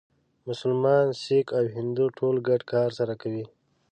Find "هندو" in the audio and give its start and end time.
1.75-2.05